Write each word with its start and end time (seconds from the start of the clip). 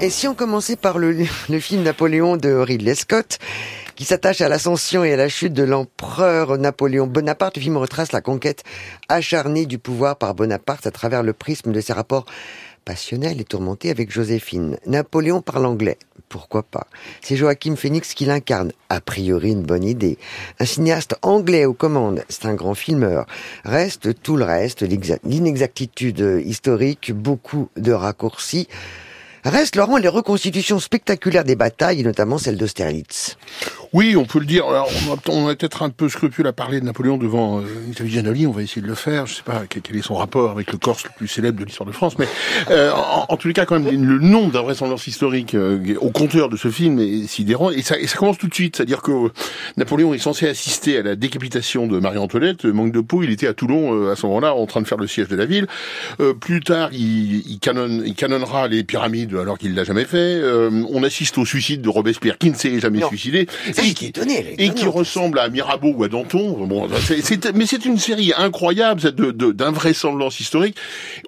Et 0.00 0.10
si 0.10 0.28
on 0.28 0.34
commençait 0.36 0.76
par 0.76 0.96
le, 1.00 1.24
film 1.58 1.82
Napoléon 1.82 2.36
de 2.36 2.50
Ridley 2.50 2.94
Scott, 2.94 3.40
qui 3.96 4.04
s'attache 4.04 4.40
à 4.40 4.48
l'ascension 4.48 5.02
et 5.02 5.12
à 5.12 5.16
la 5.16 5.28
chute 5.28 5.52
de 5.52 5.64
l'empereur 5.64 6.56
Napoléon 6.56 7.08
Bonaparte, 7.08 7.56
le 7.56 7.62
film 7.62 7.76
retrace 7.78 8.12
la 8.12 8.20
conquête 8.20 8.62
acharnée 9.08 9.66
du 9.66 9.80
pouvoir 9.80 10.14
par 10.14 10.36
Bonaparte 10.36 10.86
à 10.86 10.92
travers 10.92 11.24
le 11.24 11.32
prisme 11.32 11.72
de 11.72 11.80
ses 11.80 11.92
rapports 11.92 12.26
passionnels 12.84 13.40
et 13.40 13.44
tourmentés 13.44 13.90
avec 13.90 14.12
Joséphine. 14.12 14.78
Napoléon 14.86 15.42
parle 15.42 15.66
anglais, 15.66 15.98
pourquoi 16.28 16.62
pas? 16.62 16.86
C'est 17.20 17.34
Joachim 17.34 17.74
Phoenix 17.74 18.14
qui 18.14 18.24
l'incarne, 18.24 18.70
a 18.90 19.00
priori 19.00 19.50
une 19.50 19.64
bonne 19.64 19.82
idée. 19.82 20.16
Un 20.60 20.64
cinéaste 20.64 21.16
anglais 21.22 21.64
aux 21.64 21.74
commandes, 21.74 22.22
c'est 22.28 22.46
un 22.46 22.54
grand 22.54 22.76
filmeur. 22.76 23.26
Reste 23.64 24.22
tout 24.22 24.36
le 24.36 24.44
reste, 24.44 24.82
l'inexactitude 25.24 26.40
historique, 26.44 27.12
beaucoup 27.12 27.68
de 27.76 27.90
raccourcis. 27.90 28.68
Reste, 29.44 29.76
Laurent, 29.76 29.98
les 29.98 30.08
reconstitutions 30.08 30.80
spectaculaires 30.80 31.44
des 31.44 31.56
batailles, 31.56 32.02
notamment 32.02 32.38
celle 32.38 32.56
d'Austerlitz. 32.56 33.36
Oui, 33.92 34.16
on 34.16 34.24
peut 34.24 34.38
le 34.38 34.44
dire. 34.44 34.66
Alors, 34.66 34.90
on 35.28 35.48
a, 35.48 35.54
peut-être 35.54 35.82
un 35.82 35.90
peu 35.90 36.08
scrupule 36.08 36.46
à 36.46 36.52
parler 36.52 36.80
de 36.80 36.84
Napoléon 36.84 37.16
devant 37.16 37.60
euh, 37.60 37.64
Giannoli, 38.04 38.46
on 38.46 38.52
va 38.52 38.62
essayer 38.62 38.82
de 38.82 38.86
le 38.86 38.94
faire. 38.94 39.26
Je 39.26 39.34
sais 39.34 39.42
pas 39.42 39.62
quel 39.68 39.96
est 39.96 40.02
son 40.02 40.14
rapport 40.14 40.50
avec 40.50 40.72
le 40.72 40.78
Corse 40.78 41.04
le 41.04 41.10
plus 41.16 41.28
célèbre 41.28 41.58
de 41.58 41.64
l'histoire 41.64 41.86
de 41.86 41.92
France, 41.92 42.18
mais 42.18 42.28
euh, 42.70 42.92
en, 42.92 43.26
en, 43.28 43.36
tous 43.36 43.48
les 43.48 43.54
cas, 43.54 43.64
quand 43.64 43.78
même, 43.78 44.04
le 44.04 44.18
nombre 44.18 44.52
d'invraisemblances 44.52 45.06
historiques 45.06 45.54
euh, 45.54 45.94
au 46.00 46.10
compteur 46.10 46.48
de 46.48 46.56
ce 46.56 46.68
film 46.68 46.98
est 46.98 47.26
sidérant. 47.26 47.70
Et 47.70 47.82
ça, 47.82 47.98
et 47.98 48.06
ça 48.06 48.18
commence 48.18 48.38
tout 48.38 48.48
de 48.48 48.54
suite. 48.54 48.76
C'est-à-dire 48.76 49.00
que 49.02 49.30
Napoléon 49.76 50.12
est 50.12 50.18
censé 50.18 50.48
assister 50.48 50.98
à 50.98 51.02
la 51.02 51.16
décapitation 51.16 51.86
de 51.86 51.98
Marie-Antoinette. 51.98 52.64
Manque 52.66 52.92
de 52.92 53.00
peau, 53.00 53.22
il 53.22 53.30
était 53.30 53.46
à 53.46 53.54
Toulon 53.54 53.94
euh, 53.94 54.12
à 54.12 54.16
ce 54.16 54.26
moment-là 54.26 54.54
en 54.54 54.66
train 54.66 54.82
de 54.82 54.86
faire 54.86 54.98
le 54.98 55.06
siège 55.06 55.28
de 55.28 55.36
la 55.36 55.46
ville. 55.46 55.66
Euh, 56.20 56.34
plus 56.34 56.60
tard, 56.60 56.90
il, 56.92 57.48
il, 57.48 57.58
canonne, 57.58 58.02
il 58.04 58.14
canonnera 58.14 58.68
les 58.68 58.84
pyramides 58.84 59.34
alors 59.34 59.56
qu'il 59.56 59.74
l'a 59.74 59.84
jamais 59.84 60.04
fait. 60.04 60.42
on 60.90 61.02
assiste 61.02 61.38
au 61.38 61.46
suicide 61.46 61.80
de 61.80 61.88
Robespierre 61.88 62.38
qui 62.38 62.50
ne 62.50 62.54
s'est 62.54 62.78
jamais 62.80 62.98
non. 62.98 63.08
suicidé 63.08 63.46
et 63.82 63.94
qui, 63.94 64.06
étonné, 64.06 64.54
et 64.58 64.70
qui 64.70 64.86
ressemble 64.86 65.38
à 65.38 65.48
Mirabeau 65.48 65.92
ou 65.96 66.04
à 66.04 66.08
Danton. 66.08 66.66
Bon, 66.66 66.88
mais 67.54 67.66
c'est 67.66 67.84
une 67.84 67.98
série 67.98 68.32
incroyable 68.36 69.00
de, 69.00 69.30
de, 69.30 69.52
d'invraisemblance 69.52 70.40
historique. 70.40 70.76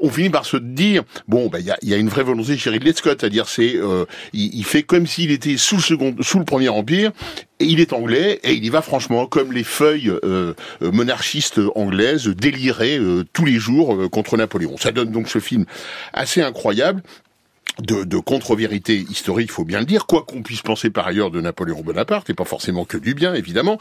On 0.01 0.11
finit 0.11 0.31
par 0.31 0.45
se 0.45 0.57
dire 0.57 1.03
bon, 1.29 1.49
bah 1.49 1.61
il 1.61 1.67
y 1.67 1.71
a, 1.71 1.79
y 1.83 1.95
a, 1.95 1.97
une 1.97 2.09
vraie 2.09 2.25
volonté 2.25 2.57
chez 2.57 2.71
Ridley 2.71 2.93
Scott, 2.93 3.19
c'est-à-dire 3.21 3.49
c'est 3.49 3.77
euh, 3.77 4.05
il, 4.33 4.55
il, 4.55 4.65
fait 4.65 4.83
comme 4.83 5.07
s'il 5.07 5.31
était 5.31 5.57
sous 5.57 5.77
le 5.77 5.83
second, 5.83 6.15
sous 6.21 6.39
le 6.39 6.45
Premier 6.45 6.69
Empire. 6.69 7.13
Et 7.61 7.67
il 7.67 7.79
est 7.81 7.93
anglais 7.93 8.41
et 8.43 8.55
il 8.55 8.65
y 8.65 8.71
va 8.71 8.81
franchement 8.81 9.27
comme 9.27 9.53
les 9.53 9.65
feuilles 9.65 10.11
euh, 10.25 10.55
monarchistes 10.81 11.61
anglaises 11.75 12.27
déliraient 12.27 12.99
euh, 12.99 13.25
tous 13.35 13.45
les 13.45 13.59
jours 13.59 13.95
euh, 13.95 14.09
contre 14.09 14.39
Napoléon. 14.39 14.77
Ça 14.79 14.93
donne 14.93 15.11
donc 15.11 15.29
ce 15.29 15.41
film 15.41 15.67
assez 16.15 16.41
incroyable 16.41 17.03
de, 17.81 18.05
de 18.05 18.19
contre-vérité 18.19 19.05
historique, 19.11 19.49
il 19.51 19.53
faut 19.53 19.65
bien 19.65 19.81
le 19.81 19.87
dire, 19.87 20.07
quoi 20.07 20.23
qu'on 20.23 20.43
puisse 20.43 20.63
penser 20.63 20.91
par 20.91 21.07
ailleurs 21.07 21.31
de 21.31 21.41
Napoléon 21.41 21.81
Bonaparte, 21.83 22.31
et 22.31 22.35
pas 22.35 22.45
forcément 22.45 22.85
que 22.85 22.97
du 22.97 23.15
bien, 23.15 23.35
évidemment, 23.35 23.79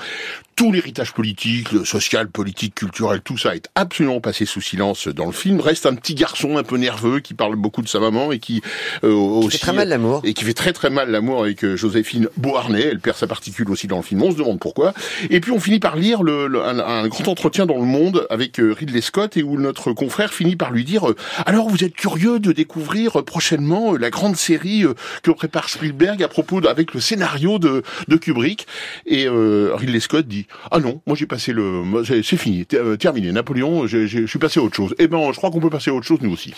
tout 0.55 0.71
l'héritage 0.71 1.13
politique, 1.13 1.69
social, 1.85 2.29
politique, 2.29 2.75
culturel, 2.75 3.21
tout 3.21 3.37
ça 3.37 3.55
est 3.55 3.69
absolument 3.75 4.19
passé 4.19 4.45
sous 4.45 4.61
silence 4.61 5.07
dans 5.07 5.25
le 5.25 5.31
film. 5.31 5.61
Reste 5.61 5.85
un 5.85 5.95
petit 5.95 6.15
garçon 6.15 6.57
un 6.57 6.63
peu 6.63 6.77
nerveux 6.77 7.21
qui 7.21 7.33
parle 7.33 7.55
beaucoup 7.55 7.81
de 7.81 7.87
sa 7.87 7.99
maman 7.99 8.31
et 8.31 8.39
qui, 8.39 8.61
euh, 9.03 9.13
aussi, 9.13 9.57
fait 9.57 9.67
très 9.67 9.73
mal 9.73 9.87
l'amour 9.87 10.21
et 10.25 10.33
qui 10.33 10.43
fait 10.43 10.53
très 10.53 10.73
très 10.73 10.89
mal 10.89 11.11
l'amour 11.11 11.43
avec 11.43 11.63
euh, 11.63 11.77
Joséphine 11.77 12.27
Beauharnais. 12.35 12.81
Elle 12.81 12.99
perd 12.99 13.15
sa 13.15 13.27
particule 13.27 13.69
aussi 13.71 13.87
dans 13.87 13.97
le 13.97 14.03
film. 14.03 14.21
On 14.21 14.31
se 14.31 14.37
demande 14.37 14.59
pourquoi. 14.59 14.93
Et 15.29 15.39
puis 15.39 15.51
on 15.51 15.59
finit 15.59 15.79
par 15.79 15.95
lire 15.95 16.23
le, 16.23 16.47
le, 16.47 16.61
un, 16.61 16.79
un, 16.79 17.07
grand 17.07 17.29
entretien 17.29 17.65
dans 17.65 17.77
le 17.77 17.85
Monde 17.85 18.27
avec 18.29 18.59
euh, 18.59 18.73
Ridley 18.77 19.01
Scott 19.01 19.37
et 19.37 19.43
où 19.43 19.57
notre 19.57 19.93
confrère 19.93 20.33
finit 20.33 20.57
par 20.57 20.71
lui 20.71 20.83
dire 20.83 21.05
alors 21.45 21.69
vous 21.69 21.83
êtes 21.83 21.95
curieux 21.95 22.39
de 22.39 22.51
découvrir 22.51 23.23
prochainement 23.23 23.88
la 23.97 24.09
grande 24.09 24.35
série 24.35 24.85
que 25.23 25.31
prépare 25.31 25.69
Spielberg 25.69 26.21
à 26.23 26.27
propos 26.27 26.65
avec 26.67 26.93
le 26.93 26.99
scénario 26.99 27.59
de, 27.59 27.83
de 28.07 28.15
Kubrick. 28.17 28.67
Et 29.05 29.27
euh, 29.27 29.73
Ridley 29.75 29.99
Scott 29.99 30.27
dit 30.27 30.47
ah 30.71 30.79
non 30.79 31.01
moi 31.05 31.15
j'ai 31.15 31.25
passé 31.25 31.53
le 31.53 31.83
c'est 32.05 32.37
fini 32.37 32.65
terminé. 32.65 33.31
Napoléon 33.31 33.87
je 33.87 34.25
suis 34.25 34.39
passé 34.39 34.59
à 34.59 34.63
autre 34.63 34.75
chose 34.75 34.95
eh 34.99 35.07
ben 35.07 35.31
je 35.31 35.37
crois 35.37 35.51
qu'on 35.51 35.59
peut 35.59 35.69
passer 35.69 35.91
à 35.91 35.93
autre 35.93 36.05
chose 36.05 36.19
nous 36.21 36.31
aussi. 36.31 36.53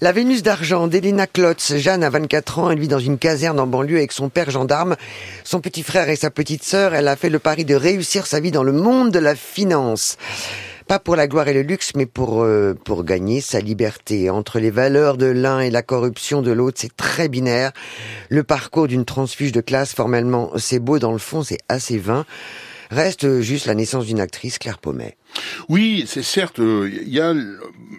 La 0.00 0.12
Vénus 0.12 0.42
d'argent 0.42 0.86
d'Elena 0.86 1.26
Klotz 1.26 1.76
Jeanne 1.76 2.04
a 2.04 2.10
24 2.10 2.58
ans 2.58 2.70
elle 2.70 2.80
vit 2.80 2.88
dans 2.88 2.98
une 2.98 3.18
caserne 3.18 3.60
en 3.60 3.66
banlieue 3.66 3.96
avec 3.98 4.12
son 4.12 4.28
père 4.28 4.50
gendarme. 4.50 4.96
Son 5.44 5.60
petit 5.60 5.82
frère 5.82 6.08
et 6.08 6.16
sa 6.16 6.30
petite 6.30 6.64
sœur 6.64 6.94
elle 6.94 7.08
a 7.08 7.16
fait 7.16 7.30
le 7.30 7.38
pari 7.38 7.64
de 7.64 7.74
réussir 7.74 8.26
sa 8.26 8.40
vie 8.40 8.50
dans 8.50 8.64
le 8.64 8.72
monde 8.72 9.10
de 9.10 9.18
la 9.18 9.34
finance 9.34 10.16
pas 10.86 10.98
pour 10.98 11.16
la 11.16 11.26
gloire 11.26 11.48
et 11.48 11.54
le 11.54 11.62
luxe, 11.62 11.92
mais 11.96 12.06
pour 12.06 12.42
euh, 12.42 12.74
pour 12.84 13.04
gagner 13.04 13.40
sa 13.40 13.60
liberté. 13.60 14.30
Entre 14.30 14.58
les 14.58 14.70
valeurs 14.70 15.16
de 15.16 15.26
l'un 15.26 15.60
et 15.60 15.70
la 15.70 15.82
corruption 15.82 16.42
de 16.42 16.52
l'autre, 16.52 16.78
c'est 16.80 16.96
très 16.96 17.28
binaire. 17.28 17.72
Le 18.28 18.44
parcours 18.44 18.88
d'une 18.88 19.04
transfuge 19.04 19.52
de 19.52 19.60
classe, 19.60 19.94
formellement, 19.94 20.50
c'est 20.56 20.78
beau, 20.78 20.98
dans 20.98 21.12
le 21.12 21.18
fond, 21.18 21.42
c'est 21.42 21.60
assez 21.68 21.98
vain. 21.98 22.24
Reste 22.90 23.40
juste 23.40 23.66
la 23.66 23.74
naissance 23.74 24.06
d'une 24.06 24.20
actrice, 24.20 24.58
Claire 24.58 24.78
Pommet. 24.78 25.16
Oui, 25.68 26.04
c'est 26.06 26.22
certes, 26.22 26.58
il 26.58 26.64
euh, 26.64 26.90
y 27.06 27.20
a 27.20 27.34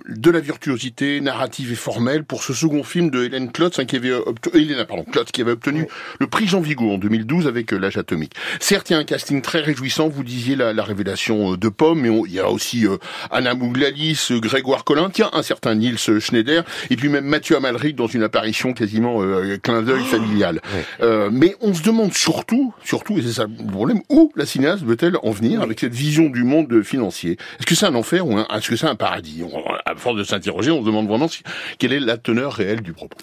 de 0.09 0.31
la 0.31 0.39
virtuosité 0.39 1.19
narrative 1.21 1.71
et 1.71 1.75
formelle 1.75 2.23
pour 2.23 2.43
ce 2.43 2.53
second 2.53 2.83
film 2.83 3.09
de 3.09 3.23
Hélène 3.23 3.51
Klotz, 3.51 3.79
hein, 3.79 3.85
qui 3.85 3.95
avait 3.95 4.13
obtenu, 4.13 4.61
Hélène, 4.61 4.85
pardon, 4.85 5.03
Klotz, 5.03 5.31
qui 5.31 5.41
avait 5.41 5.51
obtenu 5.51 5.81
oui. 5.81 5.87
le 6.19 6.27
prix 6.27 6.47
Jean 6.47 6.61
Vigo 6.61 6.91
en 6.91 6.97
2012 6.97 7.47
avec 7.47 7.73
euh, 7.73 7.77
L'âge 7.77 7.97
atomique. 7.97 8.33
Certes, 8.59 8.89
il 8.89 8.93
y 8.93 8.95
a 8.95 8.99
un 8.99 9.03
casting 9.03 9.41
très 9.41 9.61
réjouissant, 9.61 10.07
vous 10.07 10.23
disiez 10.23 10.55
la, 10.55 10.73
la 10.73 10.83
révélation 10.83 11.53
euh, 11.53 11.57
de 11.57 11.69
Pomme, 11.69 12.01
mais 12.01 12.09
il 12.27 12.33
y 12.33 12.39
a 12.39 12.49
aussi 12.49 12.85
euh, 12.85 12.97
Anna 13.31 13.53
Mouglalis, 13.53 14.27
Grégoire 14.31 14.83
Collin, 14.83 15.09
tiens, 15.11 15.29
un 15.33 15.43
certain 15.43 15.75
Niels 15.75 15.97
Schneider, 15.97 16.63
et 16.89 16.95
puis 16.95 17.09
même 17.09 17.25
Mathieu 17.25 17.55
Amalric 17.57 17.95
dans 17.95 18.07
une 18.07 18.23
apparition 18.23 18.73
quasiment 18.73 19.21
euh, 19.21 19.57
clin 19.61 19.81
d'œil 19.81 20.01
oh 20.03 20.05
familial. 20.05 20.61
Oui. 20.73 21.07
mais 21.31 21.55
on 21.61 21.73
se 21.73 21.81
demande 21.81 22.13
surtout, 22.13 22.73
surtout, 22.83 23.17
et 23.17 23.21
c'est 23.21 23.33
ça 23.33 23.45
le 23.45 23.71
problème, 23.71 24.01
où 24.09 24.31
la 24.35 24.45
cinéaste 24.45 24.83
veut-elle 24.83 25.17
en 25.23 25.31
venir 25.31 25.59
oui. 25.59 25.65
avec 25.65 25.79
cette 25.79 25.93
vision 25.93 26.29
du 26.29 26.43
monde 26.43 26.83
financier? 26.83 27.24
Est-ce 27.31 27.65
que 27.65 27.75
c'est 27.75 27.85
un 27.85 27.95
enfer 27.95 28.25
ou 28.25 28.39
est-ce 28.39 28.69
que 28.69 28.75
c'est 28.75 28.87
un 28.87 28.95
paradis? 28.95 29.43
À 29.85 29.95
force 29.95 30.17
de 30.17 30.23
s'interroger, 30.23 30.71
on 30.71 30.81
se 30.81 30.85
demande 30.85 31.07
vraiment 31.07 31.27
si, 31.27 31.43
quelle 31.77 31.93
est 31.93 31.99
la 31.99 32.17
teneur 32.17 32.53
réelle 32.53 32.81
du 32.81 32.93
propos. 32.93 33.17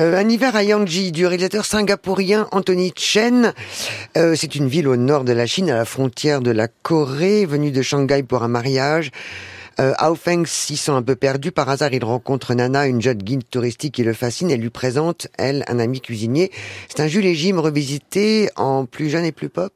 Euh, 0.00 0.16
un 0.16 0.28
hiver 0.28 0.54
à 0.54 0.62
Yanji 0.62 1.12
du 1.12 1.26
réalisateur 1.26 1.64
singapourien 1.64 2.48
Anthony 2.52 2.92
Chen. 2.96 3.52
Euh, 4.16 4.34
c'est 4.36 4.54
une 4.54 4.68
ville 4.68 4.88
au 4.88 4.96
nord 4.96 5.24
de 5.24 5.32
la 5.32 5.46
Chine, 5.46 5.70
à 5.70 5.76
la 5.76 5.84
frontière 5.84 6.40
de 6.40 6.50
la 6.50 6.68
Corée, 6.68 7.46
venue 7.46 7.70
de 7.70 7.82
Shanghai 7.82 8.22
pour 8.22 8.42
un 8.42 8.48
mariage. 8.48 9.10
Euh, 9.78 10.14
Feng 10.14 10.46
s'y 10.46 10.76
sent 10.76 10.92
un 10.92 11.02
peu 11.02 11.16
perdu. 11.16 11.52
Par 11.52 11.68
hasard, 11.68 11.92
il 11.92 12.04
rencontre 12.04 12.54
Nana, 12.54 12.86
une 12.86 13.02
jeune 13.02 13.18
guide 13.18 13.42
touristique 13.50 13.94
qui 13.94 14.04
le 14.04 14.14
fascine 14.14 14.50
et 14.50 14.56
lui 14.56 14.70
présente, 14.70 15.28
elle, 15.36 15.64
un 15.68 15.78
ami 15.78 16.00
cuisinier. 16.00 16.50
C'est 16.88 17.02
un 17.02 17.06
Jules 17.06 17.26
et 17.26 17.34
Jim 17.34 17.60
revisité 17.60 18.48
en 18.56 18.86
plus 18.86 19.10
jeune 19.10 19.24
et 19.24 19.32
plus 19.32 19.48
pop? 19.48 19.72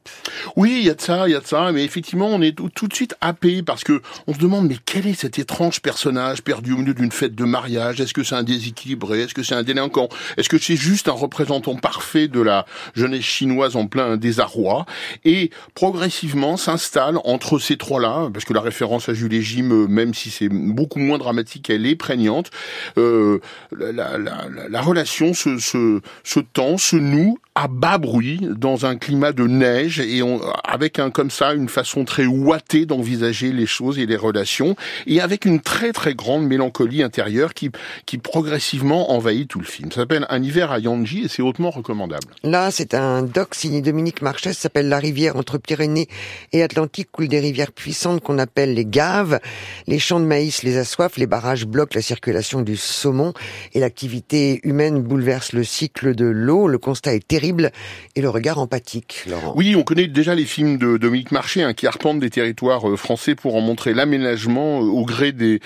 Oui, 0.55 0.77
il 0.81 0.87
y 0.87 0.89
a 0.89 0.95
de 0.95 1.01
ça, 1.01 1.27
il 1.27 1.31
y 1.31 1.35
a 1.35 1.39
de 1.39 1.45
ça. 1.45 1.71
Mais 1.71 1.83
effectivement, 1.83 2.27
on 2.27 2.41
est 2.41 2.57
tout, 2.57 2.87
de 2.87 2.93
suite 2.93 3.15
happé 3.21 3.61
parce 3.61 3.83
que 3.83 4.01
on 4.27 4.33
se 4.33 4.39
demande, 4.39 4.67
mais 4.67 4.77
quel 4.83 5.05
est 5.05 5.13
cet 5.13 5.37
étrange 5.37 5.81
personnage 5.81 6.41
perdu 6.41 6.73
au 6.73 6.77
milieu 6.77 6.93
d'une 6.93 7.11
fête 7.11 7.35
de 7.35 7.45
mariage? 7.45 8.01
Est-ce 8.01 8.13
que 8.13 8.23
c'est 8.23 8.35
un 8.35 8.43
déséquilibré? 8.43 9.21
Est-ce 9.21 9.33
que 9.33 9.43
c'est 9.43 9.55
un 9.55 9.63
délinquant? 9.63 10.09
Est-ce 10.37 10.49
que 10.49 10.57
c'est 10.57 10.75
juste 10.75 11.07
un 11.09 11.13
représentant 11.13 11.75
parfait 11.75 12.27
de 12.27 12.41
la 12.41 12.65
jeunesse 12.95 13.23
chinoise 13.23 13.75
en 13.75 13.85
plein 13.85 14.17
désarroi? 14.17 14.85
Et 15.25 15.51
progressivement 15.75 16.57
s'installe 16.57 17.19
entre 17.23 17.59
ces 17.59 17.77
trois-là, 17.77 18.29
parce 18.33 18.45
que 18.45 18.53
la 18.53 18.61
référence 18.61 19.07
à 19.09 19.13
Jules 19.13 19.33
et 19.33 19.41
même 19.91 20.13
si 20.13 20.29
c'est 20.29 20.49
beaucoup 20.49 20.99
moins 20.99 21.17
dramatique, 21.17 21.69
elle 21.69 21.85
est 21.85 21.95
prégnante. 21.95 22.49
Euh, 22.97 23.39
la, 23.77 23.91
la, 23.91 24.17
la, 24.17 24.69
la, 24.69 24.81
relation 24.81 25.33
se, 25.33 25.57
se, 25.59 26.01
se 26.23 26.39
tend, 26.39 26.77
se 26.77 26.95
noue 26.95 27.37
à 27.53 27.67
bas 27.67 27.97
bruit 27.97 28.39
dans 28.55 28.85
un 28.85 28.95
climat 28.95 29.33
de 29.33 29.45
neige 29.45 29.99
et 29.99 30.23
on, 30.23 30.39
avec 30.63 30.99
un 30.99 31.11
comme 31.11 31.29
ça 31.29 31.53
une 31.53 31.67
façon 31.67 32.05
très 32.05 32.25
ouatée 32.25 32.85
d'envisager 32.85 33.51
les 33.51 33.65
choses 33.65 33.99
et 33.99 34.05
les 34.05 34.15
relations 34.15 34.75
et 35.05 35.19
avec 35.19 35.43
une 35.43 35.59
très 35.59 35.91
très 35.91 36.15
grande 36.15 36.47
mélancolie 36.47 37.03
intérieure 37.03 37.53
qui 37.53 37.69
qui 38.05 38.17
progressivement 38.17 39.11
envahit 39.11 39.49
tout 39.49 39.59
le 39.59 39.65
film. 39.65 39.91
Ça 39.91 40.01
s'appelle 40.01 40.25
Un 40.29 40.41
hiver 40.41 40.71
à 40.71 40.79
Yanji 40.79 41.25
et 41.25 41.27
c'est 41.27 41.41
hautement 41.41 41.71
recommandable. 41.71 42.27
Là, 42.43 42.71
c'est 42.71 42.93
un 42.93 43.21
doc 43.21 43.53
signé 43.53 43.81
Dominique 43.81 44.21
Marchès, 44.21 44.57
s'appelle 44.57 44.87
La 44.87 44.99
rivière 44.99 45.35
entre 45.35 45.57
Pyrénées 45.57 46.07
et 46.53 46.63
Atlantique 46.63 47.09
coule 47.11 47.27
des 47.27 47.39
rivières 47.39 47.73
puissantes 47.73 48.21
qu'on 48.21 48.39
appelle 48.39 48.73
les 48.73 48.85
gaves. 48.85 49.39
Les 49.87 49.99
champs 49.99 50.19
de 50.19 50.25
maïs 50.25 50.63
les 50.63 50.77
assoiffent, 50.77 51.17
les 51.17 51.27
barrages 51.27 51.65
bloquent 51.65 51.95
la 51.95 52.01
circulation 52.01 52.61
du 52.61 52.77
saumon 52.77 53.33
et 53.73 53.79
l'activité 53.79 54.59
humaine 54.63 55.01
bouleverse 55.01 55.53
le 55.53 55.63
cycle 55.63 56.15
de 56.15 56.25
l'eau. 56.25 56.67
Le 56.67 56.77
constat 56.77 57.15
est 57.15 57.27
terrible 57.27 57.71
et 58.15 58.21
le 58.21 58.29
regard 58.29 58.59
empathique, 58.59 59.23
Laurent. 59.27 59.53
Oui, 59.55 59.75
on 59.75 59.83
connaît 59.83 60.07
déjà 60.07 60.35
les 60.35 60.45
films 60.45 60.77
de 60.77 60.97
Dominique 60.97 61.31
Marché 61.31 61.63
hein, 61.63 61.73
qui 61.73 61.87
arpentent 61.87 62.19
des 62.19 62.29
territoires 62.29 62.89
euh, 62.89 62.95
français 62.95 63.35
pour 63.35 63.55
en 63.55 63.61
montrer 63.61 63.93
l'aménagement 63.93 64.81
euh, 64.81 64.85
au 64.85 65.05
gré 65.05 65.31
des, 65.31 65.59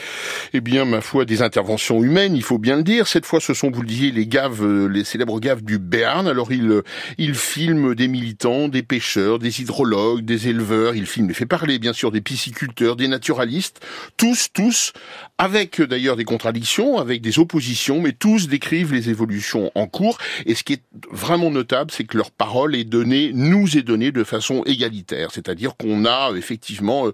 eh 0.54 0.62
bien, 0.62 0.86
ma 0.86 1.02
foi, 1.02 1.26
des 1.26 1.42
interventions 1.42 2.04
humaines, 2.04 2.36
il 2.36 2.44
faut 2.44 2.58
bien 2.58 2.78
le 2.78 2.84
dire. 2.84 3.08
Cette 3.08 3.26
fois, 3.26 3.40
ce 3.40 3.54
sont, 3.54 3.72
vous 3.72 3.82
le 3.82 3.88
disiez, 3.88 4.12
les 4.12 4.28
gaves, 4.28 4.64
euh, 4.64 4.88
les 4.88 5.04
célèbres 5.04 5.40
gaves 5.40 5.64
du 5.64 5.78
Béarn. 5.78 6.28
Alors, 6.28 6.52
il, 6.52 6.82
il 7.18 7.36
filme 7.36 7.96
des 7.96 8.08
militants, 8.08 8.68
des 8.68 8.84
pêcheurs, 8.84 9.40
des 9.40 9.62
hydrologues, 9.62 10.24
des 10.24 10.48
éleveurs. 10.48 10.96
Il 10.96 11.06
filme, 11.06 11.30
il 11.30 11.36
fait 11.36 11.46
parler, 11.46 11.80
bien 11.80 11.94
sûr, 11.94 12.12
des 12.12 12.22
pisciculteurs, 12.22 12.96
des 12.96 13.08
naturalistes. 13.08 13.82
Tous, 14.18 14.50
tous, 14.54 14.94
avec 15.38 15.82
d'ailleurs 15.82 16.16
des 16.16 16.24
contradictions, 16.24 16.98
avec 16.98 17.22
des 17.22 17.40
oppositions, 17.40 18.00
mais 18.02 18.14
tous 18.14 18.48
décrivent 18.48 18.94
les 18.94 19.10
évolutions 19.10 19.72
en 19.76 19.88
cours. 19.88 20.18
Et 20.46 20.56
ce 20.56 20.64
qui 20.64 20.74
est 20.74 20.84
vraiment 21.12 21.52
notable, 21.52 21.92
c'est 21.92 22.06
que 22.06 22.18
leur 22.18 22.32
parole 22.32 22.76
est 22.76 22.84
donnée, 22.84 23.32
nous 23.34 23.78
est 23.78 23.82
donnée 23.82 24.12
de 24.12 24.24
façon 24.24 24.64
égalitaire. 24.66 25.32
C'est-à-dire 25.32 25.76
qu'on 25.76 26.06
a 26.06 26.32
effectivement 26.36 27.08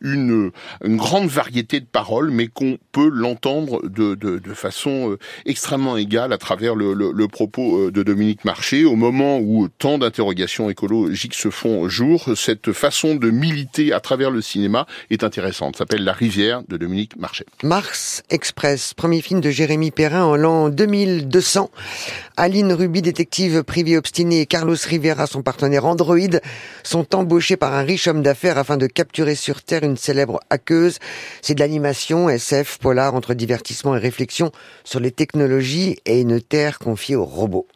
une, 0.00 0.50
une 0.84 0.96
grande 0.96 1.28
variété 1.28 1.80
de 1.80 1.86
paroles, 1.86 2.30
mais 2.30 2.48
qu'on 2.48 2.78
peut 2.92 3.08
l'entendre 3.08 3.86
de, 3.88 4.14
de, 4.14 4.38
de, 4.38 4.54
façon 4.54 5.12
euh, 5.12 5.18
extrêmement 5.46 5.96
égale 5.96 6.32
à 6.32 6.38
travers 6.38 6.74
le, 6.74 6.94
le, 6.94 7.12
le, 7.12 7.28
propos 7.28 7.86
euh, 7.86 7.92
de 7.92 8.02
Dominique 8.02 8.44
Marché. 8.44 8.84
Au 8.84 8.96
moment 8.96 9.38
où 9.38 9.68
tant 9.68 9.98
d'interrogations 9.98 10.70
écologiques 10.70 11.34
se 11.34 11.50
font 11.50 11.88
jour, 11.88 12.30
cette 12.34 12.72
façon 12.72 13.14
de 13.14 13.30
militer 13.30 13.92
à 13.92 14.00
travers 14.00 14.30
le 14.30 14.40
cinéma 14.40 14.86
est 15.10 15.24
intéressante. 15.24 15.76
Ça 15.76 15.80
s'appelle 15.80 16.04
La 16.04 16.12
Mars 17.62 18.22
Express, 18.28 18.92
premier 18.94 19.22
film 19.22 19.40
de 19.40 19.50
Jérémy 19.50 19.90
Perrin 19.90 20.24
en 20.24 20.36
l'an 20.36 20.68
2200. 20.68 21.70
Aline 22.36 22.72
Ruby, 22.72 23.02
détective 23.02 23.62
privée 23.62 23.96
obstinée, 23.96 24.42
et 24.42 24.46
Carlos 24.46 24.76
Rivera, 24.84 25.26
son 25.26 25.42
partenaire 25.42 25.86
Android, 25.86 26.18
sont 26.82 27.14
embauchés 27.14 27.56
par 27.56 27.72
un 27.72 27.82
riche 27.82 28.06
homme 28.08 28.22
d'affaires 28.22 28.58
afin 28.58 28.76
de 28.76 28.86
capturer 28.86 29.34
sur 29.34 29.62
Terre 29.62 29.84
une 29.84 29.96
célèbre 29.96 30.40
hackeuse. 30.50 30.98
C'est 31.40 31.54
de 31.54 31.60
l'animation, 31.60 32.28
SF, 32.28 32.78
polar, 32.78 33.14
entre 33.14 33.34
divertissement 33.34 33.96
et 33.96 34.00
réflexion 34.00 34.52
sur 34.84 35.00
les 35.00 35.10
technologies 35.10 35.96
et 36.04 36.20
une 36.20 36.40
Terre 36.40 36.78
confiée 36.78 37.16
aux 37.16 37.24
robots. 37.24 37.66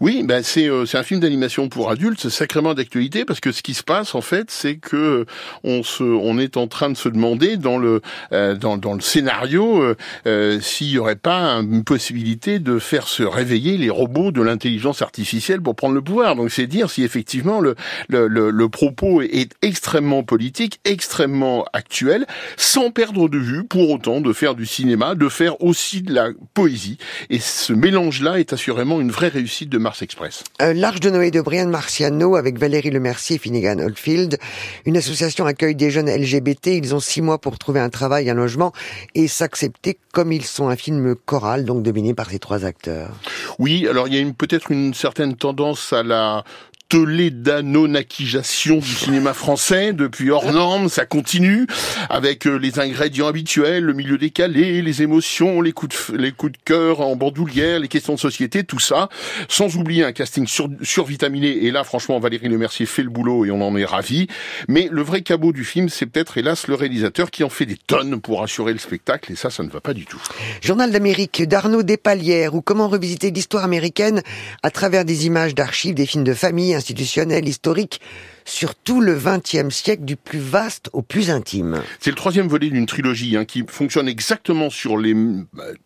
Oui, 0.00 0.22
ben 0.24 0.42
c'est 0.42 0.68
euh, 0.68 0.86
c'est 0.86 0.98
un 0.98 1.02
film 1.02 1.20
d'animation 1.20 1.68
pour 1.68 1.90
adultes, 1.90 2.28
sacrément 2.28 2.74
d'actualité 2.74 3.24
parce 3.24 3.40
que 3.40 3.52
ce 3.52 3.62
qui 3.62 3.74
se 3.74 3.82
passe 3.82 4.14
en 4.14 4.20
fait, 4.20 4.50
c'est 4.50 4.76
que 4.76 5.26
on 5.64 5.82
se 5.82 6.02
on 6.02 6.38
est 6.38 6.56
en 6.56 6.66
train 6.66 6.90
de 6.90 6.96
se 6.96 7.08
demander 7.08 7.56
dans 7.56 7.78
le 7.78 8.02
euh, 8.32 8.54
dans 8.54 8.76
dans 8.76 8.94
le 8.94 9.00
scénario 9.00 9.94
euh, 10.26 10.60
s'il 10.60 10.88
y 10.88 10.98
aurait 10.98 11.16
pas 11.16 11.56
une 11.60 11.84
possibilité 11.84 12.58
de 12.58 12.78
faire 12.78 13.08
se 13.08 13.22
réveiller 13.22 13.76
les 13.76 13.90
robots 13.90 14.32
de 14.32 14.42
l'intelligence 14.42 15.02
artificielle 15.02 15.60
pour 15.60 15.74
prendre 15.74 15.94
le 15.94 16.02
pouvoir. 16.02 16.36
Donc 16.36 16.50
c'est 16.50 16.66
dire 16.66 16.90
si 16.90 17.02
effectivement 17.02 17.60
le 17.60 17.74
le, 18.08 18.28
le 18.28 18.50
le 18.50 18.68
propos 18.68 19.22
est 19.22 19.54
extrêmement 19.62 20.22
politique, 20.22 20.80
extrêmement 20.84 21.64
actuel, 21.72 22.26
sans 22.56 22.90
perdre 22.90 23.28
de 23.28 23.38
vue 23.38 23.64
pour 23.64 23.90
autant 23.90 24.20
de 24.20 24.32
faire 24.32 24.54
du 24.54 24.66
cinéma, 24.66 25.14
de 25.14 25.28
faire 25.28 25.62
aussi 25.62 26.02
de 26.02 26.12
la 26.12 26.30
poésie. 26.54 26.98
Et 27.30 27.38
ce 27.38 27.72
mélange-là 27.72 28.38
est 28.38 28.52
assurément 28.52 29.00
une 29.00 29.10
vraie 29.10 29.28
réussite 29.28 29.61
de 29.66 29.78
Mars 29.78 30.02
Express. 30.02 30.44
Euh, 30.60 30.72
L'Arche 30.72 31.00
de 31.00 31.10
Noé 31.10 31.30
de 31.30 31.40
Brian 31.40 31.66
Marciano 31.66 32.36
avec 32.36 32.58
Valérie 32.58 32.90
Lemercier 32.90 33.36
et 33.36 33.38
Finnegan 33.38 33.78
Oldfield. 33.78 34.38
Une 34.86 34.96
association 34.96 35.46
accueille 35.46 35.74
des 35.74 35.90
jeunes 35.90 36.10
LGBT. 36.10 36.68
Ils 36.68 36.94
ont 36.94 37.00
six 37.00 37.22
mois 37.22 37.38
pour 37.38 37.58
trouver 37.58 37.80
un 37.80 37.90
travail, 37.90 38.30
un 38.30 38.34
logement 38.34 38.72
et 39.14 39.28
s'accepter 39.28 39.98
comme 40.12 40.32
ils 40.32 40.44
sont. 40.44 40.68
Un 40.68 40.76
film 40.76 41.14
choral, 41.26 41.64
donc 41.64 41.82
dominé 41.82 42.14
par 42.14 42.30
ces 42.30 42.38
trois 42.38 42.64
acteurs. 42.64 43.10
Oui, 43.58 43.86
alors 43.88 44.08
il 44.08 44.14
y 44.14 44.20
a 44.20 44.32
peut-être 44.32 44.70
une 44.70 44.94
certaine 44.94 45.34
tendance 45.34 45.92
à 45.92 46.02
la 46.02 46.44
tolédanonakisation 46.92 48.76
du 48.76 48.94
cinéma 48.94 49.32
français 49.32 49.94
depuis 49.94 50.30
hors 50.30 50.52
norme, 50.52 50.90
ça 50.90 51.06
continue 51.06 51.66
avec 52.10 52.46
euh, 52.46 52.56
les 52.56 52.80
ingrédients 52.80 53.28
habituels, 53.28 53.82
le 53.82 53.94
milieu 53.94 54.18
décalé, 54.18 54.82
les 54.82 55.00
émotions, 55.00 55.62
les 55.62 55.72
coups 55.72 56.12
de, 56.12 56.18
les 56.18 56.32
coups 56.32 56.52
de 56.52 56.58
cœur 56.62 57.00
en 57.00 57.16
bandoulière, 57.16 57.78
les 57.80 57.88
questions 57.88 58.12
de 58.12 58.18
société, 58.18 58.62
tout 58.64 58.78
ça, 58.78 59.08
sans 59.48 59.76
oublier 59.76 60.04
un 60.04 60.12
casting 60.12 60.46
sur, 60.46 60.68
survitaminé. 60.82 61.64
Et 61.64 61.70
là, 61.70 61.82
franchement, 61.82 62.20
Valérie 62.20 62.48
Lemercier 62.48 62.84
fait 62.84 63.02
le 63.02 63.08
boulot 63.08 63.46
et 63.46 63.50
on 63.50 63.62
en 63.62 63.74
est 63.74 63.86
ravi. 63.86 64.26
Mais 64.68 64.90
le 64.92 65.00
vrai 65.00 65.22
cabot 65.22 65.54
du 65.54 65.64
film, 65.64 65.88
c'est 65.88 66.04
peut-être, 66.04 66.36
hélas, 66.36 66.68
le 66.68 66.74
réalisateur 66.74 67.30
qui 67.30 67.42
en 67.42 67.48
fait 67.48 67.64
des 67.64 67.78
tonnes 67.78 68.20
pour 68.20 68.42
assurer 68.42 68.74
le 68.74 68.78
spectacle 68.78 69.32
et 69.32 69.36
ça, 69.36 69.48
ça 69.48 69.62
ne 69.62 69.70
va 69.70 69.80
pas 69.80 69.94
du 69.94 70.04
tout. 70.04 70.20
Journal 70.60 70.90
d'Amérique 70.90 71.48
d'Arnaud 71.48 71.84
Despalières 71.84 72.54
ou 72.54 72.60
comment 72.60 72.88
revisiter 72.88 73.30
l'histoire 73.30 73.64
américaine 73.64 74.20
à 74.62 74.70
travers 74.70 75.06
des 75.06 75.24
images 75.24 75.54
d'archives, 75.54 75.94
des 75.94 76.04
films 76.04 76.24
de 76.24 76.34
famille, 76.34 76.74
institutionnel, 76.82 77.48
historique, 77.48 78.00
sur 78.44 78.74
tout 78.74 79.00
le 79.00 79.14
XXe 79.14 79.72
siècle, 79.72 80.04
du 80.04 80.16
plus 80.16 80.40
vaste 80.40 80.90
au 80.92 81.02
plus 81.02 81.30
intime. 81.30 81.80
C'est 82.00 82.10
le 82.10 82.16
troisième 82.16 82.48
volet 82.48 82.70
d'une 82.70 82.86
trilogie 82.86 83.36
hein, 83.36 83.44
qui 83.44 83.62
fonctionne 83.68 84.08
exactement 84.08 84.68
sur 84.68 84.98
les, 84.98 85.14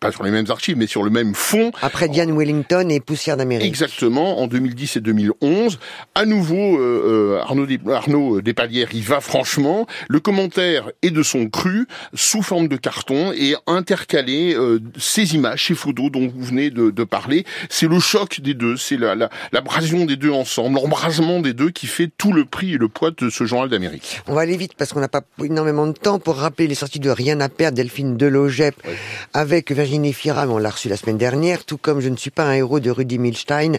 pas 0.00 0.10
sur 0.10 0.22
les 0.22 0.30
mêmes 0.30 0.46
archives, 0.48 0.76
mais 0.76 0.86
sur 0.86 1.02
le 1.02 1.10
même 1.10 1.34
fond. 1.34 1.70
Après 1.82 2.08
Diane 2.08 2.34
Wellington 2.34 2.88
et 2.88 3.00
Poussière 3.00 3.36
d'Amérique. 3.36 3.66
Exactement, 3.66 4.40
en 4.40 4.46
2010 4.46 4.96
et 4.96 5.00
2011. 5.00 5.78
À 6.14 6.24
nouveau, 6.24 6.80
euh, 6.80 7.40
Arnaud, 7.42 7.66
Des, 7.66 7.78
Arnaud 7.92 8.40
Despalières 8.40 8.94
y 8.94 9.02
va 9.02 9.20
franchement. 9.20 9.86
Le 10.08 10.20
commentaire 10.20 10.90
est 11.02 11.10
de 11.10 11.22
son 11.22 11.50
cru, 11.50 11.86
sous 12.14 12.42
forme 12.42 12.68
de 12.68 12.76
carton, 12.76 13.32
et 13.32 13.54
intercalé 13.66 14.54
euh, 14.54 14.80
ces 14.98 15.34
images, 15.34 15.66
ces 15.66 15.74
photos 15.74 16.10
dont 16.10 16.26
vous 16.26 16.42
venez 16.42 16.70
de, 16.70 16.90
de 16.90 17.04
parler. 17.04 17.44
C'est 17.68 17.88
le 17.88 18.00
choc 18.00 18.40
des 18.40 18.54
deux, 18.54 18.78
c'est 18.78 18.96
l'abrasion 18.96 19.98
la, 19.98 20.04
la, 20.04 20.06
des 20.06 20.16
deux 20.16 20.30
ensemble, 20.30 20.78
l'embrasement 20.86 21.40
des 21.40 21.52
deux 21.52 21.70
qui 21.70 21.88
fait 21.88 22.08
tout 22.16 22.32
le 22.32 22.44
prix 22.44 22.74
et 22.74 22.78
le 22.78 22.88
poids 22.88 23.10
de 23.10 23.28
ce 23.28 23.44
journal 23.44 23.68
d'Amérique. 23.68 24.20
On 24.28 24.34
va 24.34 24.42
aller 24.42 24.56
vite 24.56 24.74
parce 24.78 24.92
qu'on 24.92 25.00
n'a 25.00 25.08
pas 25.08 25.22
énormément 25.42 25.86
de 25.88 25.92
temps 25.92 26.20
pour 26.20 26.36
rappeler 26.36 26.68
les 26.68 26.76
sorties 26.76 27.00
de 27.00 27.10
Rien 27.10 27.40
à 27.40 27.48
perdre, 27.48 27.76
Delphine 27.76 28.16
Delogep 28.16 28.76
oui. 28.86 28.92
avec 29.32 29.72
Virginie 29.72 30.12
Fira, 30.12 30.46
on 30.46 30.58
l'a 30.58 30.70
reçu 30.70 30.88
la 30.88 30.96
semaine 30.96 31.18
dernière, 31.18 31.64
tout 31.64 31.76
comme 31.76 32.00
Je 32.00 32.08
ne 32.08 32.16
suis 32.16 32.30
pas 32.30 32.44
un 32.44 32.52
héros 32.52 32.78
de 32.78 32.90
Rudy 32.90 33.18
Milstein 33.18 33.78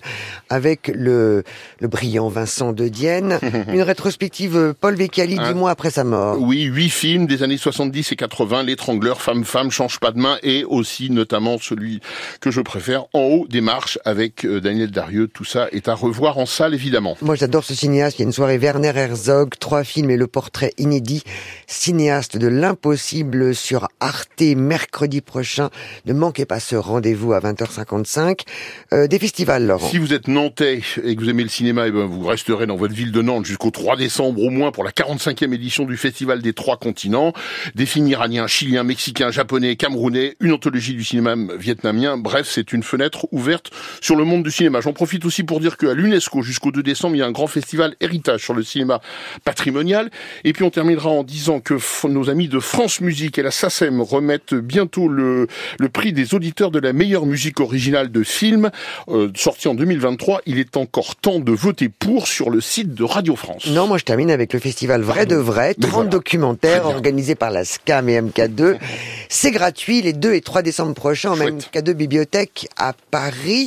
avec 0.50 0.92
le, 0.94 1.44
le 1.80 1.88
brillant 1.88 2.28
Vincent 2.28 2.74
de 2.74 2.90
Dienne. 2.90 3.40
Une 3.72 3.84
rétrospective 3.84 4.74
Paul 4.80 4.96
Vecchiali 4.96 5.38
dix 5.38 5.54
mois 5.54 5.72
après 5.72 5.92
sa 5.92 6.04
mort. 6.04 6.38
Oui, 6.42 6.64
huit 6.64 6.90
films 6.90 7.26
des 7.26 7.44
années 7.44 7.58
70 7.58 8.12
et 8.12 8.16
80, 8.16 8.64
L'étrangleur, 8.64 9.22
Femme, 9.22 9.46
Femme, 9.46 9.72
Change 9.72 10.00
pas 10.00 10.12
de 10.12 10.20
main 10.20 10.38
et 10.44 10.66
aussi 10.66 11.10
notamment 11.10 11.58
celui 11.58 12.02
que 12.42 12.52
je 12.52 12.60
préfère, 12.62 13.06
En 13.14 13.22
haut 13.22 13.48
des 13.48 13.62
marches 13.62 13.98
avec 14.04 14.46
euh, 14.46 14.60
Daniel 14.60 14.92
Darieux. 14.92 15.28
Tout 15.28 15.46
ça 15.46 15.68
est 15.72 15.88
à 15.88 15.94
revoir 15.94 16.38
en 16.38 16.46
salle 16.46 16.74
évidemment. 16.74 16.87
Moi 17.22 17.36
j'adore 17.36 17.64
ce 17.64 17.74
cinéaste, 17.74 18.18
il 18.18 18.22
y 18.22 18.26
a 18.26 18.28
une 18.28 18.34
soirée 18.34 18.58
Werner 18.58 18.94
Herzog, 18.96 19.54
trois 19.60 19.84
films 19.84 20.10
et 20.10 20.18
le 20.18 20.28
portrait 20.28 20.74
inédit, 20.78 21.24
cinéaste 21.68 22.38
de 22.38 22.48
l'impossible 22.48 23.54
sur 23.54 23.88
Arte 24.00 24.42
mercredi 24.56 25.22
prochain. 25.22 25.70
Ne 26.06 26.14
manquez 26.14 26.46
pas 26.46 26.60
ce 26.60 26.76
rendez-vous 26.76 27.34
à 27.34 27.40
20h55. 27.40 28.42
Euh, 28.94 29.08
des 29.08 29.20
festivals, 29.20 29.66
Laurent. 29.66 29.90
Si 29.90 29.98
vous 29.98 30.14
êtes 30.14 30.28
nantais 30.28 30.82
et 31.04 31.16
que 31.16 31.22
vous 31.22 31.30
aimez 31.30 31.44
le 31.44 31.50
cinéma, 31.50 31.86
et 31.86 31.90
eh 31.90 31.92
ben 31.92 32.06
vous 32.06 32.26
resterez 32.26 32.66
dans 32.66 32.76
votre 32.76 32.94
ville 32.94 33.12
de 33.12 33.22
Nantes 33.22 33.46
jusqu'au 33.46 33.72
3 33.72 33.98
décembre 33.98 34.42
au 34.42 34.50
moins 34.50 34.72
pour 34.72 34.84
la 34.84 34.92
45e 34.92 35.54
édition 35.54 35.86
du 35.86 35.98
Festival 35.98 36.42
des 36.42 36.54
Trois 36.54 36.78
Continents. 36.78 37.34
Des 37.76 37.86
films 37.86 38.08
iraniens, 38.08 38.48
chiliens, 38.48 38.84
mexicains, 38.84 39.32
japonais, 39.32 39.76
camerounais, 39.76 40.36
une 40.40 40.54
anthologie 40.54 40.94
du 40.94 41.04
cinéma 41.04 41.36
vietnamien. 41.58 42.18
Bref, 42.18 42.48
c'est 42.50 42.74
une 42.74 42.84
fenêtre 42.84 43.28
ouverte 43.32 43.72
sur 44.02 44.16
le 44.16 44.24
monde 44.24 44.44
du 44.44 44.52
cinéma. 44.52 44.82
J'en 44.82 44.94
profite 44.94 45.26
aussi 45.26 45.44
pour 45.44 45.60
dire 45.60 45.78
qu'à 45.78 45.94
l'UNESCO, 45.94 46.42
jusqu'au 46.42 46.72
2 46.78 46.84
décembre, 46.84 47.16
il 47.16 47.20
y 47.20 47.22
a 47.22 47.26
un 47.26 47.32
grand 47.32 47.48
festival 47.48 47.96
héritage 48.02 48.44
sur 48.44 48.54
le 48.54 48.64
cinéma 48.64 49.02
patrimonial. 49.44 50.10
Et 50.44 50.54
puis 50.54 50.64
on 50.64 50.70
terminera 50.70 51.10
en 51.10 51.24
disant 51.24 51.60
que 51.60 51.76
nos 52.08 52.30
amis 52.30 52.48
de 52.48 52.60
France 52.60 53.02
Musique 53.02 53.38
et 53.40 53.42
la 53.42 53.52
SACEM 53.52 54.02
remettent 54.02 54.54
bientôt 54.54 55.08
le, 55.08 55.48
le 55.80 55.90
prix 55.90 56.14
des 56.14 56.36
auditeurs 56.36 56.72
de 56.72 56.80
la 56.80 56.94
meilleure 56.94 57.26
musique 57.26 57.60
originale 57.60 58.12
de 58.12 58.24
film, 58.24 58.70
euh, 59.10 59.30
sorti 59.36 59.68
en 59.68 59.74
2023. 59.74 60.42
Il 60.46 60.60
est 60.60 60.78
encore 60.78 61.16
temps 61.16 61.40
de 61.40 61.52
voter 61.52 61.90
pour 61.90 62.28
sur 62.28 62.50
le 62.50 62.62
site 62.62 62.94
de 62.94 63.04
Radio 63.04 63.36
France. 63.36 63.66
Non, 63.68 63.88
moi 63.88 63.98
je 63.98 64.04
termine 64.04 64.30
avec 64.30 64.54
le 64.54 64.60
festival 64.60 65.02
Vrai 65.02 65.26
de 65.26 65.36
Vrai, 65.36 65.74
30 65.74 65.92
voilà. 65.92 66.10
documentaires 66.10 66.86
organisés 66.86 67.36
par 67.36 67.50
la 67.50 67.66
SCAM 67.66 68.08
et 68.10 68.22
MK2. 68.22 68.78
C'est 69.30 69.52
gratuit 69.52 70.02
les 70.02 70.14
2 70.14 70.34
et 70.34 70.42
3 70.42 70.62
décembre 70.62 70.94
prochains 70.94 71.32
en 71.32 71.38
MK2 71.38 71.94
Bibliothèque 71.94 72.68
à 72.78 72.94
Paris. 73.10 73.66